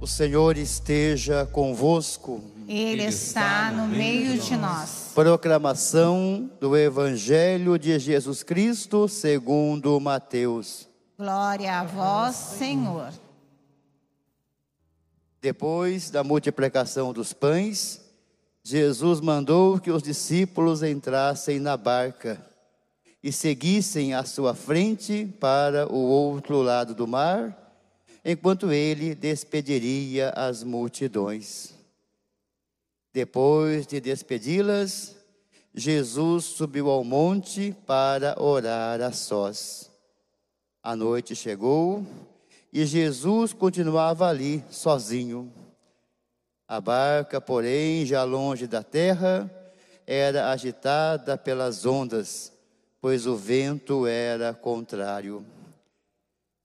[0.00, 2.42] O Senhor esteja convosco.
[2.66, 5.12] Ele está no meio de nós.
[5.14, 10.88] Proclamação do Evangelho de Jesus Cristo segundo Mateus.
[11.18, 13.12] Glória a vós, Senhor.
[15.42, 18.00] Depois da multiplicação dos pães,
[18.64, 22.40] Jesus mandou que os discípulos entrassem na barca
[23.22, 27.59] e seguissem à sua frente para o outro lado do mar,
[28.24, 31.74] enquanto ele despediria as multidões.
[33.12, 35.16] Depois de despedi-las,
[35.74, 39.90] Jesus subiu ao monte para orar a sós.
[40.82, 42.06] A noite chegou
[42.72, 45.52] e Jesus continuava ali, sozinho.
[46.66, 49.50] A barca, porém, já longe da terra,
[50.06, 52.52] era agitada pelas ondas,
[53.00, 55.44] pois o vento era contrário.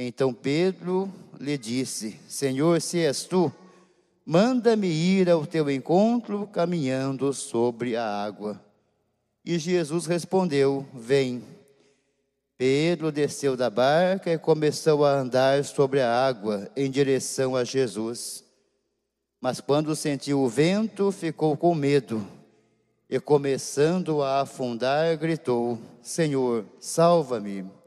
[0.00, 3.52] Então Pedro lhe disse: Senhor, se és tu,
[4.24, 8.62] manda-me ir ao teu encontro caminhando sobre a água.
[9.44, 11.42] E Jesus respondeu: Vem.
[12.56, 18.44] Pedro desceu da barca e começou a andar sobre a água em direção a Jesus.
[19.40, 22.24] Mas quando sentiu o vento, ficou com medo
[23.10, 27.77] e, começando a afundar, gritou: Senhor, salva-me.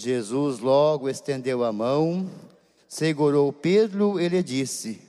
[0.00, 2.30] Jesus logo estendeu a mão,
[2.86, 5.02] segurou Pedro e lhe disse: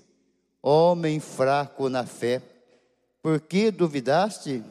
[0.64, 2.42] Homem fraco na fé,
[3.22, 4.64] por que duvidaste?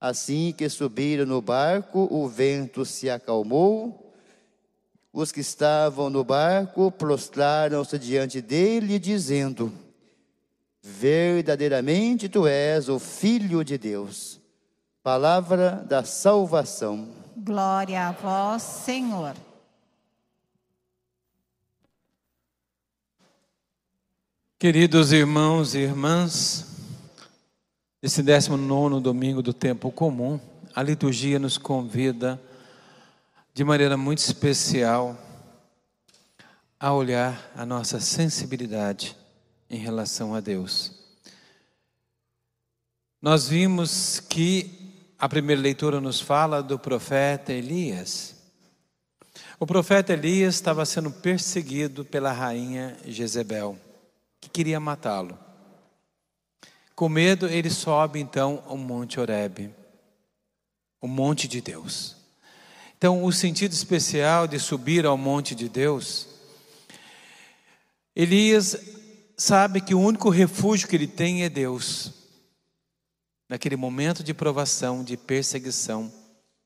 [0.00, 4.14] Assim que subiram no barco, o vento se acalmou.
[5.12, 9.72] Os que estavam no barco prostraram-se diante dele, dizendo:
[10.80, 14.40] Verdadeiramente tu és o Filho de Deus.
[15.02, 17.21] Palavra da salvação.
[17.36, 19.34] Glória a vós, Senhor.
[24.58, 26.66] Queridos irmãos e irmãs,
[28.02, 30.38] esse 19 domingo do tempo comum,
[30.74, 32.40] a liturgia nos convida
[33.54, 35.16] de maneira muito especial
[36.78, 39.16] a olhar a nossa sensibilidade
[39.70, 40.92] em relação a Deus.
[43.22, 44.81] Nós vimos que
[45.22, 48.34] a primeira leitura nos fala do profeta Elias.
[49.56, 53.78] O profeta Elias estava sendo perseguido pela rainha Jezebel,
[54.40, 55.38] que queria matá-lo.
[56.96, 59.72] Com medo, ele sobe então ao Monte Horebe,
[61.00, 62.16] o monte de Deus.
[62.98, 66.26] Então, o sentido especial de subir ao monte de Deus,
[68.16, 68.76] Elias
[69.36, 72.21] sabe que o único refúgio que ele tem é Deus
[73.52, 76.10] naquele momento de provação, de perseguição,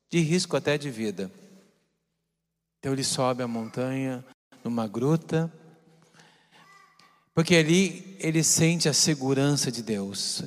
[0.08, 1.28] de risco até de vida.
[2.78, 4.24] Então ele sobe a montanha,
[4.62, 5.52] numa gruta,
[7.34, 10.44] porque ali ele sente a segurança de Deus,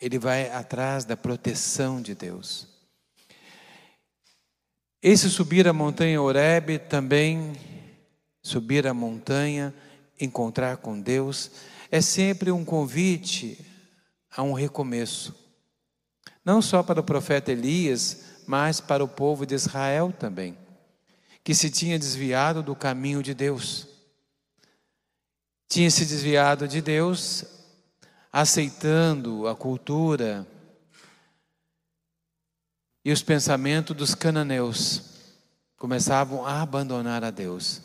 [0.00, 2.68] ele vai atrás da proteção de Deus.
[5.02, 7.52] Esse subir a montanha Horebe também,
[8.44, 9.74] subir a montanha,
[10.20, 11.50] encontrar com Deus,
[11.90, 13.58] é sempre um convite
[14.30, 15.42] a um recomeço
[16.44, 20.56] não só para o profeta Elias, mas para o povo de Israel também,
[21.42, 23.86] que se tinha desviado do caminho de Deus.
[25.68, 27.44] Tinha se desviado de Deus,
[28.30, 30.46] aceitando a cultura
[33.04, 35.02] e os pensamentos dos cananeus,
[35.76, 37.80] começavam a abandonar a Deus.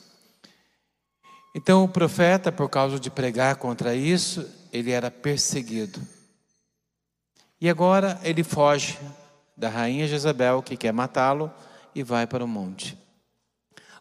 [1.56, 6.00] Então o profeta, por causa de pregar contra isso, ele era perseguido.
[7.62, 8.98] E agora ele foge
[9.56, 11.52] da rainha Jezabel, que quer matá-lo,
[11.94, 12.98] e vai para o monte.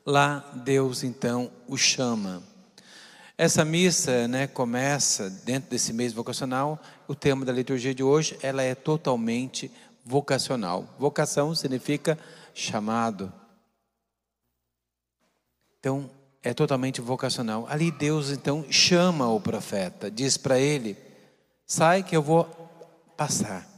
[0.07, 2.43] Lá Deus então o chama.
[3.37, 6.81] Essa missa, né, começa dentro desse mês vocacional.
[7.07, 9.71] O tema da liturgia de hoje, ela é totalmente
[10.05, 10.89] vocacional.
[10.99, 12.19] Vocação significa
[12.55, 13.33] chamado.
[15.79, 16.11] Então,
[16.43, 17.67] é totalmente vocacional.
[17.69, 20.97] Ali Deus então chama o profeta, diz para ele:
[21.67, 22.68] "Sai que eu vou
[23.19, 23.69] passar.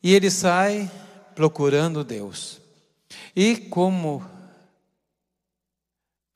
[0.00, 0.88] E ele sai
[1.34, 2.60] procurando Deus.
[3.34, 4.24] E como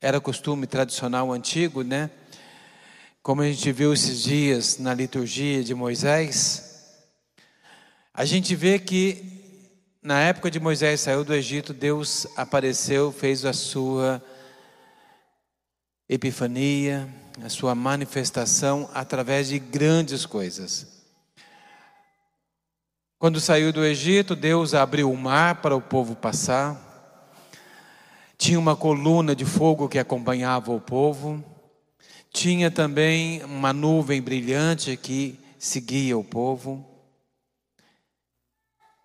[0.01, 2.09] era costume tradicional antigo, né?
[3.23, 6.97] como a gente viu esses dias na liturgia de Moisés,
[8.11, 9.23] a gente vê que
[10.01, 14.23] na época de Moisés saiu do Egito, Deus apareceu, fez a sua
[16.09, 17.07] epifania,
[17.43, 21.00] a sua manifestação através de grandes coisas.
[23.21, 26.75] Quando saiu do Egito, Deus abriu o mar para o povo passar.
[28.35, 31.43] Tinha uma coluna de fogo que acompanhava o povo.
[32.33, 36.83] Tinha também uma nuvem brilhante que seguia o povo.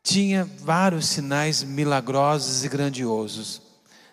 [0.03, 3.61] Tinha vários sinais milagrosos e grandiosos.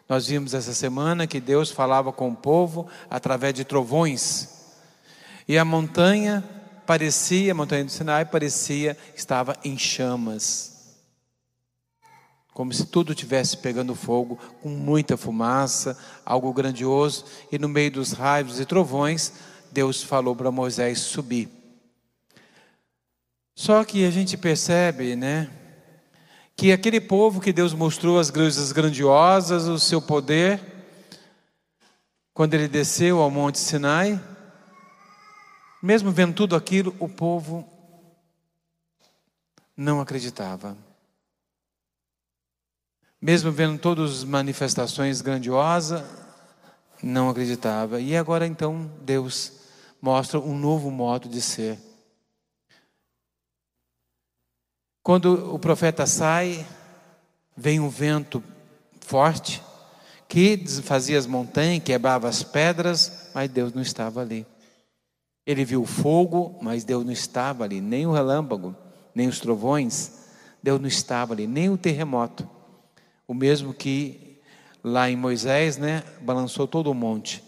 [0.09, 4.49] Nós vimos essa semana que Deus falava com o povo através de trovões.
[5.47, 6.43] E a montanha
[6.85, 10.73] parecia, a montanha do Sinai parecia estava em chamas
[12.53, 18.11] como se tudo tivesse pegando fogo, com muita fumaça, algo grandioso, e no meio dos
[18.11, 19.33] raios e trovões,
[19.71, 21.49] Deus falou para Moisés subir.
[23.55, 25.49] Só que a gente percebe, né,
[26.55, 30.61] que aquele povo que Deus mostrou as coisas grandiosas, o seu poder,
[32.35, 34.21] quando ele desceu ao Monte Sinai,
[35.83, 37.67] mesmo vendo tudo aquilo, o povo
[39.77, 40.75] não acreditava
[43.23, 46.03] mesmo vendo todas as manifestações grandiosas,
[47.01, 48.01] não acreditava.
[48.01, 49.53] E agora então Deus
[50.01, 51.79] mostra um novo modo de ser.
[55.01, 56.67] Quando o profeta sai,
[57.55, 58.43] vem um vento
[58.99, 59.63] forte
[60.27, 64.45] que fazia as montanhas, quebrava as pedras, mas Deus não estava ali.
[65.45, 68.75] Ele viu o fogo, mas Deus não estava ali, nem o relâmpago,
[69.13, 70.11] nem os trovões,
[70.61, 72.49] Deus não estava ali, nem o terremoto.
[73.27, 74.39] O mesmo que
[74.83, 77.43] lá em Moisés, né, balançou todo o monte.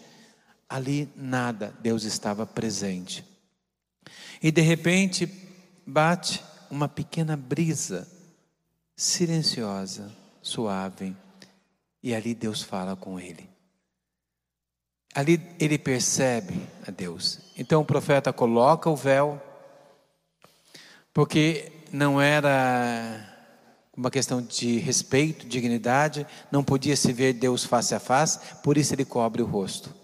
[0.68, 3.24] Ali nada, Deus estava presente.
[4.42, 5.32] E de repente
[5.86, 8.08] bate uma pequena brisa
[8.96, 11.16] silenciosa, suave,
[12.02, 13.55] e ali Deus fala com ele.
[15.16, 17.40] Ali ele percebe a Deus.
[17.58, 19.42] Então o profeta coloca o véu,
[21.14, 23.34] porque não era
[23.96, 28.94] uma questão de respeito, dignidade, não podia se ver Deus face a face, por isso
[28.94, 29.96] ele cobre o rosto.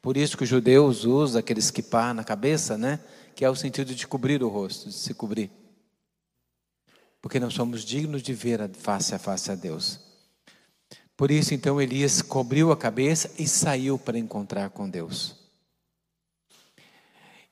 [0.00, 3.00] Por isso que os judeus usam aqueles kippah na cabeça, né?
[3.34, 5.50] Que é o sentido de cobrir o rosto, de se cobrir.
[7.20, 9.98] Porque não somos dignos de ver face a face a Deus.
[11.16, 15.36] Por isso, então, Elias cobriu a cabeça e saiu para encontrar com Deus.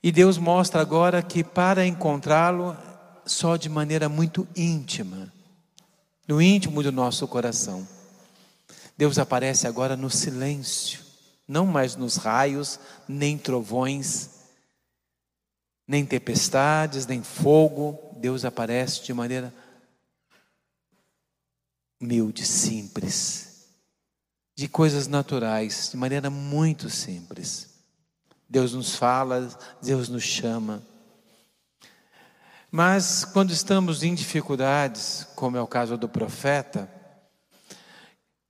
[0.03, 2.76] E Deus mostra agora que para encontrá-lo
[3.25, 5.32] só de maneira muito íntima,
[6.26, 7.87] no íntimo do nosso coração.
[8.97, 11.00] Deus aparece agora no silêncio,
[11.47, 14.31] não mais nos raios, nem trovões,
[15.87, 17.99] nem tempestades, nem fogo.
[18.17, 19.55] Deus aparece de maneira
[22.00, 23.51] humilde, simples,
[24.62, 27.69] de coisas naturais, de maneira muito simples.
[28.49, 29.49] Deus nos fala,
[29.82, 30.81] Deus nos chama.
[32.70, 36.88] Mas quando estamos em dificuldades, como é o caso do profeta,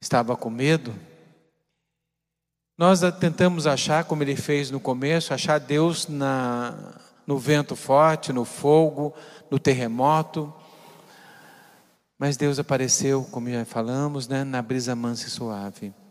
[0.02, 0.94] estava com medo,
[2.76, 6.94] nós tentamos achar, como ele fez no começo, achar Deus na,
[7.26, 9.14] no vento forte, no fogo,
[9.50, 10.52] no terremoto.
[12.18, 16.01] Mas Deus apareceu, como já falamos, né, na brisa mansa e suave.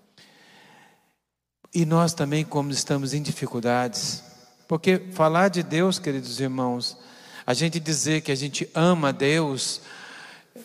[1.73, 4.21] E nós também, como estamos em dificuldades,
[4.67, 6.97] porque falar de Deus, queridos irmãos,
[7.45, 9.81] a gente dizer que a gente ama Deus,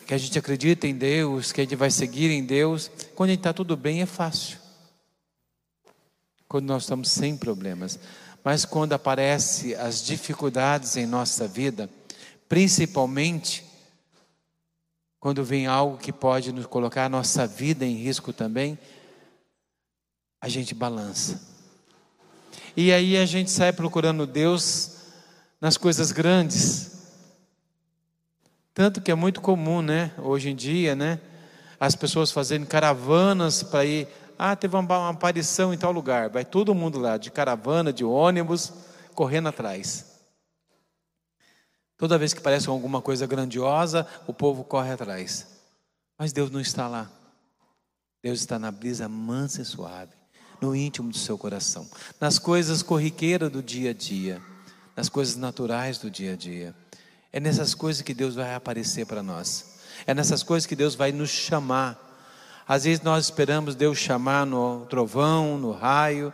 [0.05, 3.33] que a gente acredita em Deus, que a gente vai seguir em Deus, quando a
[3.33, 4.57] gente está tudo bem é fácil.
[6.47, 7.97] Quando nós estamos sem problemas.
[8.43, 11.89] Mas quando aparecem as dificuldades em nossa vida,
[12.49, 13.65] principalmente
[15.19, 18.77] quando vem algo que pode nos colocar a nossa vida em risco também,
[20.39, 21.41] a gente balança.
[22.75, 24.97] E aí a gente sai procurando Deus
[25.59, 26.91] nas coisas grandes.
[28.73, 31.19] Tanto que é muito comum, né, hoje em dia, né,
[31.79, 34.07] as pessoas fazendo caravanas para ir.
[34.37, 36.29] Ah, teve uma, uma aparição em tal lugar.
[36.29, 38.71] Vai todo mundo lá, de caravana, de ônibus,
[39.15, 40.05] correndo atrás.
[41.97, 45.47] Toda vez que parece alguma coisa grandiosa, o povo corre atrás.
[46.17, 47.09] Mas Deus não está lá.
[48.21, 50.13] Deus está na brisa mansa e suave,
[50.61, 51.87] no íntimo do seu coração,
[52.19, 54.41] nas coisas corriqueiras do dia a dia
[54.97, 56.75] nas coisas naturais do dia a dia.
[57.31, 59.77] É nessas coisas que Deus vai aparecer para nós.
[60.07, 62.03] É nessas coisas que Deus vai nos chamar.
[62.67, 66.33] Às vezes nós esperamos Deus chamar no trovão, no raio,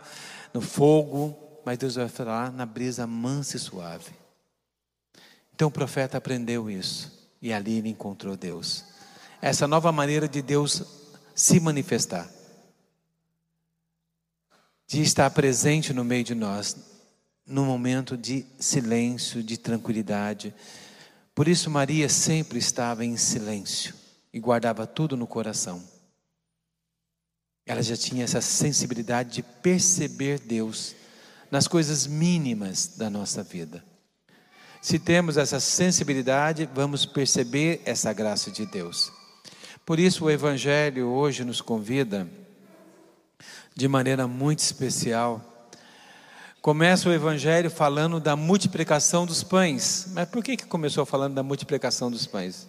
[0.54, 4.12] no fogo, mas Deus vai falar na brisa mansa e suave.
[5.54, 7.12] Então o profeta aprendeu isso
[7.42, 8.86] e ali ele encontrou Deus.
[9.42, 10.82] Essa nova maneira de Deus
[11.34, 12.30] se manifestar,
[14.86, 16.76] de estar presente no meio de nós,
[17.46, 20.54] num momento de silêncio, de tranquilidade.
[21.34, 23.94] Por isso, Maria sempre estava em silêncio
[24.32, 25.82] e guardava tudo no coração.
[27.66, 30.94] Ela já tinha essa sensibilidade de perceber Deus
[31.50, 33.82] nas coisas mínimas da nossa vida.
[34.82, 39.10] Se temos essa sensibilidade, vamos perceber essa graça de Deus.
[39.86, 42.28] Por isso, o Evangelho hoje nos convida,
[43.74, 45.54] de maneira muito especial,
[46.64, 50.06] Começa o Evangelho falando da multiplicação dos pães.
[50.14, 52.66] Mas por que, que começou falando da multiplicação dos pães?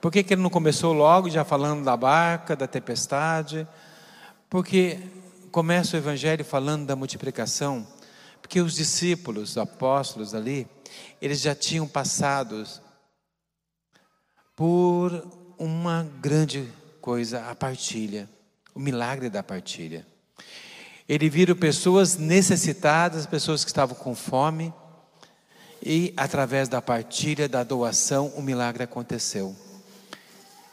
[0.00, 3.68] Por que, que ele não começou logo já falando da barca, da tempestade?
[4.48, 4.98] Porque
[5.52, 7.86] começa o Evangelho falando da multiplicação,
[8.40, 10.66] porque os discípulos, os apóstolos ali,
[11.20, 12.66] eles já tinham passado
[14.56, 15.12] por
[15.58, 18.30] uma grande coisa, a partilha,
[18.74, 20.06] o milagre da partilha.
[21.08, 24.72] Ele viram pessoas necessitadas, pessoas que estavam com fome,
[25.82, 29.56] e através da partilha, da doação, o milagre aconteceu.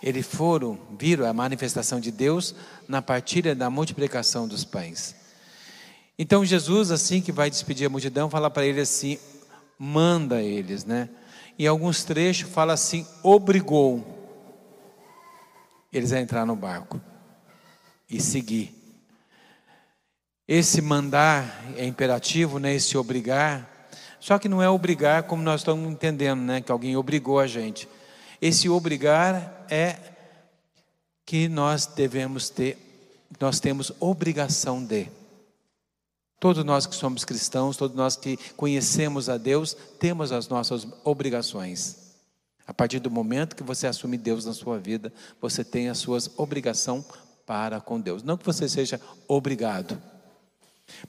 [0.04, 2.54] Eles foram, viram a manifestação de Deus
[2.88, 5.16] na partilha da multiplicação dos pães.
[6.20, 9.18] Então Jesus, assim que vai despedir a multidão, fala para ele assim:
[9.80, 11.10] manda eles, né?
[11.58, 14.06] Em alguns trechos fala assim: obrigou
[15.92, 17.02] eles a entrar no barco
[18.10, 18.74] e seguir.
[20.48, 22.74] Esse mandar é imperativo, né?
[22.74, 23.90] Esse obrigar.
[24.20, 26.62] Só que não é obrigar como nós estamos entendendo, né?
[26.62, 27.88] Que alguém obrigou a gente.
[28.42, 29.98] Esse obrigar é
[31.26, 32.78] que nós devemos ter,
[33.40, 35.10] nós temos obrigação de.
[36.40, 42.16] Todos nós que somos cristãos, todos nós que conhecemos a Deus, temos as nossas obrigações.
[42.66, 45.12] A partir do momento que você assume Deus na sua vida,
[45.42, 47.06] você tem as suas obrigações
[47.48, 48.22] para com Deus.
[48.22, 50.00] Não que você seja obrigado.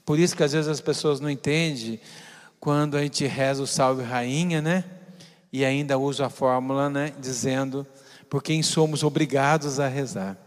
[0.05, 1.99] Por isso que às vezes as pessoas não entendem
[2.59, 4.85] quando a gente reza o salve rainha, né?
[5.51, 7.13] E ainda usa a fórmula, né?
[7.19, 7.85] Dizendo
[8.29, 10.37] por quem somos obrigados a rezar.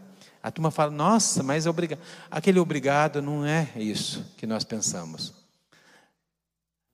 [0.41, 1.99] A turma fala, nossa, mas obrigado.
[2.29, 5.33] Aquele obrigado não é isso que nós pensamos.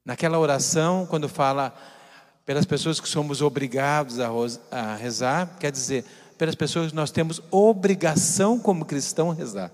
[0.06, 1.74] Naquela oração, quando fala
[2.46, 6.03] pelas pessoas que somos obrigados a rezar, quer dizer,
[6.39, 9.72] pelas pessoas que nós temos obrigação como cristão rezar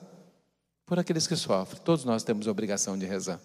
[0.83, 1.79] por aqueles que sofrem.
[1.83, 3.39] Todos nós temos obrigação de rezar.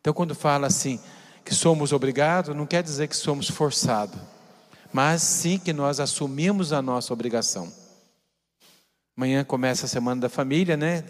[0.00, 0.98] Então, quando fala assim,
[1.44, 4.18] que somos obrigados, não quer dizer que somos forçados,
[4.90, 7.70] mas sim que nós assumimos a nossa obrigação.
[9.14, 11.04] Amanhã começa a semana da família, né?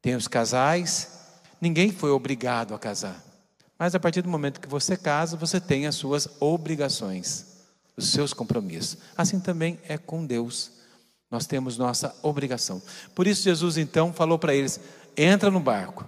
[0.00, 1.18] Tem os casais.
[1.60, 3.22] Ninguém foi obrigado a casar.
[3.78, 7.49] Mas a partir do momento que você casa, você tem as suas obrigações,
[8.04, 8.98] os seus compromissos.
[9.16, 10.72] Assim também é com Deus.
[11.30, 12.82] Nós temos nossa obrigação.
[13.14, 14.80] Por isso, Jesus então falou para eles:
[15.16, 16.04] entra no barco.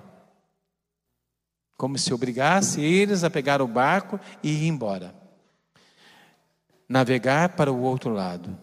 [1.77, 5.15] Como se obrigasse eles a pegar o barco e ir embora.
[6.89, 8.57] Navegar para o outro lado.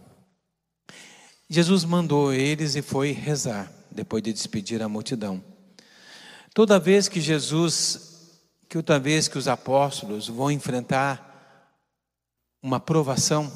[1.50, 5.44] Jesus mandou eles e foi rezar, depois de despedir a multidão.
[6.54, 11.29] Toda vez que Jesus, que outra vez que os apóstolos vão enfrentar
[12.62, 13.52] uma provação,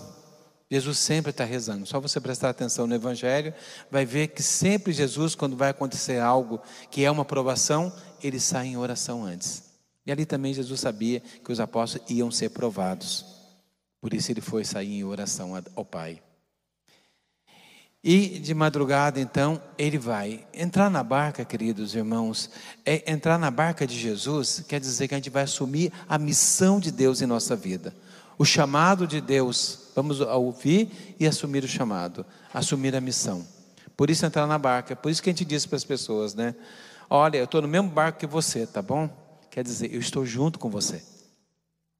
[0.70, 1.86] Jesus sempre está rezando.
[1.86, 3.54] Só você prestar atenção no Evangelho,
[3.92, 7.94] vai ver que sempre Jesus, quando vai acontecer algo que é uma provação,
[8.24, 9.64] ele sai em oração antes.
[10.06, 13.26] E ali também Jesus sabia que os apóstolos iam ser provados.
[14.02, 16.22] Por isso ele foi sair em oração ao Pai.
[18.04, 22.50] E de madrugada, então, ele vai entrar na barca, queridos irmãos.
[22.86, 26.82] É entrar na barca de Jesus quer dizer que a gente vai assumir a missão
[26.82, 27.96] de Deus em nossa vida,
[28.38, 33.46] o chamado de Deus Vamos ouvir e assumir o chamado, assumir a missão.
[33.96, 34.96] Por isso entrar na barca.
[34.96, 36.56] Por isso que a gente diz para as pessoas, né?
[37.10, 39.08] Olha, eu estou no mesmo barco que você, tá bom?
[39.52, 41.04] Quer dizer, eu estou junto com você.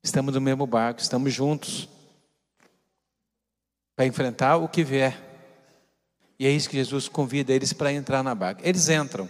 [0.04, 1.88] Estamos no mesmo barco, estamos juntos
[3.96, 5.22] para enfrentar o que vier.
[6.40, 8.68] E é isso que Jesus convida eles para entrar na barca.
[8.68, 9.30] Eles entram,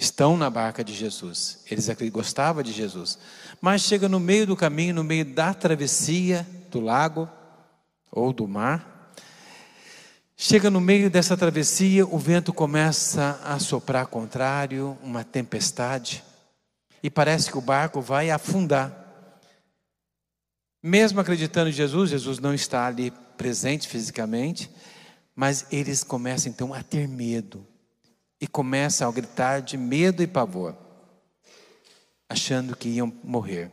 [0.00, 1.58] estão na barca de Jesus.
[1.70, 3.18] Eles gostavam de Jesus.
[3.60, 7.28] Mas chega no meio do caminho, no meio da travessia do lago,
[8.10, 9.12] ou do mar.
[10.34, 16.24] Chega no meio dessa travessia, o vento começa a soprar contrário, uma tempestade,
[17.02, 18.96] e parece que o barco vai afundar.
[20.82, 24.70] Mesmo acreditando em Jesus, Jesus não está ali presente fisicamente,
[25.36, 27.66] mas eles começam então a ter medo.
[28.40, 30.74] E começam a gritar de medo e pavor,
[32.28, 33.70] achando que iam morrer.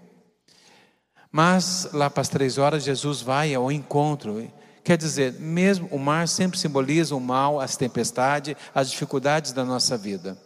[1.32, 4.52] Mas lá para as três horas, Jesus vai ao encontro.
[4.84, 9.98] Quer dizer, mesmo o mar sempre simboliza o mal, as tempestades, as dificuldades da nossa
[9.98, 10.38] vida.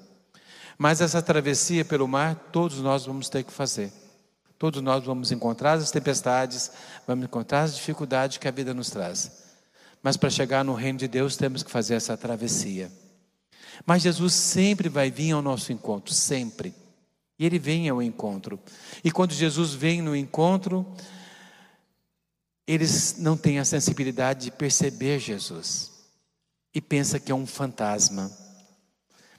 [0.77, 3.91] Mas essa travessia pelo mar, todos nós vamos ter que fazer.
[4.57, 6.71] Todos nós vamos encontrar as tempestades,
[7.07, 9.43] vamos encontrar as dificuldades que a vida nos traz.
[10.03, 12.91] Mas para chegar no reino de Deus, temos que fazer essa travessia.
[13.85, 16.73] Mas Jesus sempre vai vir ao nosso encontro, sempre.
[17.37, 18.59] E ele vem ao encontro.
[19.03, 20.85] E quando Jesus vem no encontro,
[22.67, 25.91] eles não têm a sensibilidade de perceber Jesus.
[26.73, 28.31] E pensa que é um fantasma.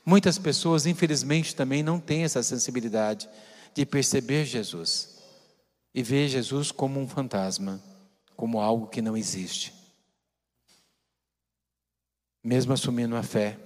[0.05, 3.29] Muitas pessoas, infelizmente, também não têm essa sensibilidade
[3.73, 5.19] de perceber Jesus
[5.95, 7.81] e ver Jesus como um fantasma,
[8.37, 9.73] como algo que não existe.
[12.43, 13.57] Mesmo assumindo a fé,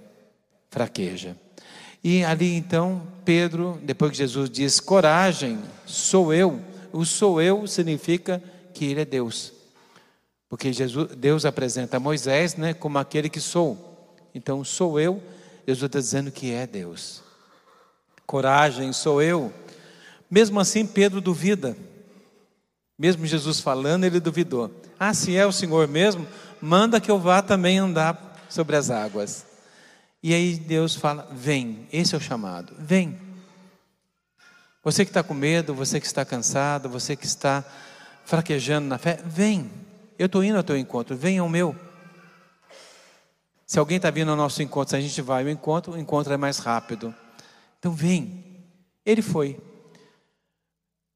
[0.69, 1.35] fraqueja.
[2.03, 6.61] E ali então, Pedro, depois que Jesus diz: Coragem, sou eu.
[6.93, 8.41] O sou eu significa
[8.73, 9.53] que ele é Deus.
[10.49, 14.15] Porque Jesus, Deus apresenta Moisés né, como aquele que sou.
[14.33, 15.21] Então, sou eu
[15.67, 17.21] Jesus está dizendo que é Deus.
[18.25, 19.51] Coragem, sou eu.
[20.31, 21.75] Mesmo assim, Pedro duvida.
[22.97, 24.71] Mesmo Jesus falando, ele duvidou.
[24.97, 26.25] Ah, se é o Senhor mesmo,
[26.61, 29.45] manda que eu vá também andar sobre as águas.
[30.27, 33.17] E aí Deus fala: vem, esse é o chamado, vem.
[34.83, 37.63] Você que está com medo, você que está cansado, você que está
[38.25, 39.71] fraquejando na fé, vem.
[40.19, 41.73] Eu estou indo ao teu encontro, vem ao meu.
[43.65, 46.33] Se alguém está vindo ao nosso encontro, se a gente vai ao encontro, o encontro
[46.33, 47.15] é mais rápido.
[47.79, 48.65] Então vem.
[49.05, 49.57] Ele foi.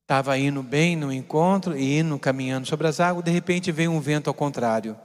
[0.03, 3.99] Estava indo bem no encontro e indo caminhando sobre as águas, de repente veio um
[3.99, 4.97] vento ao contrário.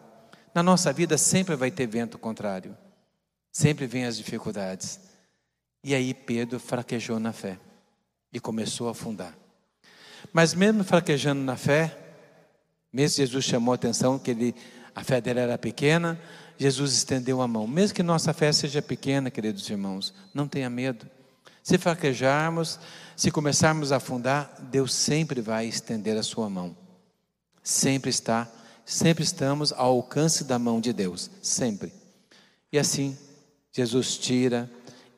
[0.54, 2.86] Na nossa vida sempre vai ter vento contrário.
[3.56, 5.00] Sempre vem as dificuldades.
[5.82, 7.58] E aí Pedro fraquejou na fé
[8.30, 9.34] e começou a afundar.
[10.30, 11.97] Mas mesmo fraquejando na fé,
[12.92, 14.54] mesmo Jesus chamou a atenção que ele,
[14.95, 16.21] a fé dele era pequena,
[16.58, 17.66] Jesus estendeu a mão.
[17.66, 21.08] Mesmo que nossa fé seja pequena, queridos irmãos, não tenha medo.
[21.62, 22.78] Se fraquejarmos,
[23.16, 26.76] se começarmos a afundar, Deus sempre vai estender a sua mão.
[27.62, 28.52] Sempre está,
[28.84, 31.90] sempre estamos ao alcance da mão de Deus, sempre.
[32.71, 33.16] E assim,
[33.76, 34.71] Jesus tira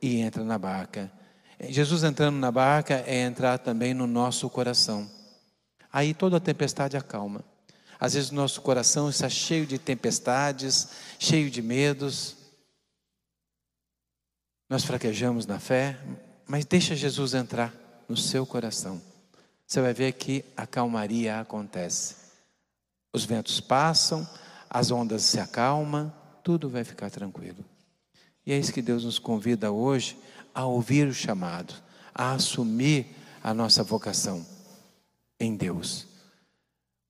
[0.03, 1.09] e entra na barca.
[1.69, 5.09] Jesus entrando na barca é entrar também no nosso coração.
[5.93, 7.45] Aí toda a tempestade acalma.
[8.01, 10.89] Às vezes o nosso coração está cheio de tempestades,
[11.21, 12.37] cheio de medos.
[14.69, 15.97] Nós fraquejamos na fé,
[16.45, 17.73] mas deixa Jesus entrar
[18.09, 19.01] no seu coração.
[19.69, 22.17] Você vai ver que a calmaria acontece.
[23.13, 24.29] Os ventos passam,
[24.69, 27.65] as ondas se acalmam, tudo vai ficar tranquilo.
[28.49, 30.19] E é isso que Deus nos convida hoje
[30.55, 31.73] a ouvir o chamado,
[32.13, 34.45] a assumir a nossa vocação
[35.39, 36.09] em Deus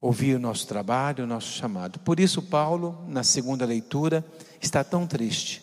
[0.01, 1.98] ouvir o nosso trabalho, o nosso chamado.
[2.01, 4.24] Por isso, Paulo, na segunda leitura,
[4.61, 5.62] está tão triste.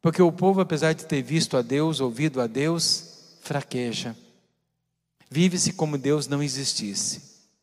[0.00, 4.16] Porque o povo, apesar de ter visto a Deus, ouvido a Deus, fraqueja.
[5.30, 7.22] Vive-se como Deus não existisse.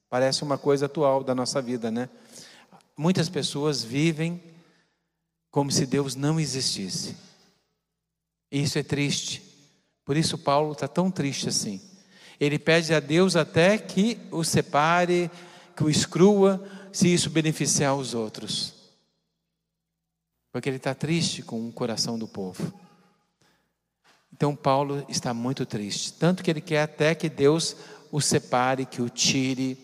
[0.10, 2.10] Parece uma coisa atual da nossa vida, né?
[2.95, 4.41] Muitas pessoas vivem
[5.57, 7.17] como se Deus não existisse.
[8.51, 9.41] Isso é triste.
[10.05, 11.81] Por isso, Paulo está tão triste assim.
[12.39, 15.31] Ele pede a Deus até que o separe,
[15.75, 18.71] que o exclua, se isso beneficiar os outros.
[20.51, 22.71] Porque ele está triste com o coração do povo.
[24.31, 27.75] Então Paulo está muito triste, tanto que ele quer até que Deus
[28.11, 29.75] o separe, que o tire.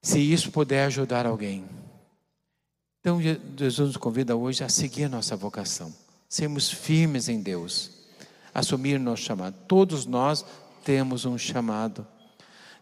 [0.00, 1.89] Se isso puder ajudar alguém.
[3.00, 5.92] Então Jesus nos convida hoje a seguir nossa vocação,
[6.28, 8.00] sermos firmes em Deus
[8.54, 9.56] assumir nosso chamado.
[9.66, 10.44] Todos nós
[10.84, 12.06] temos um chamado,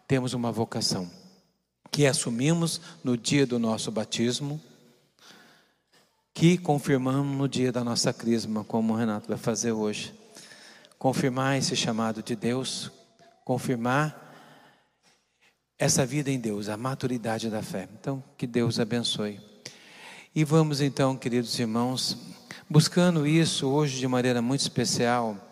[0.07, 1.09] temos uma vocação,
[1.91, 4.61] que assumimos no dia do nosso batismo,
[6.33, 10.13] que confirmamos no dia da nossa crisma, como o Renato vai fazer hoje.
[10.97, 12.91] Confirmar esse chamado de Deus,
[13.43, 14.27] confirmar
[15.77, 17.87] essa vida em Deus, a maturidade da fé.
[17.99, 19.48] Então, que Deus abençoe.
[20.39, 22.17] E vamos então, queridos irmãos,
[22.69, 25.35] buscando isso hoje de maneira muito especial